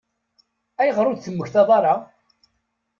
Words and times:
Ayɣer 0.79 1.05
ur 1.09 1.15
d-temmektaḍ 1.17 1.69
ara? 1.77 1.95